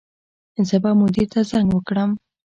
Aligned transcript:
زه 0.67 0.75
به 0.83 0.91
مدیر 1.01 1.27
ته 1.33 1.39
زنګ 1.49 1.67
وکړم 1.73 2.09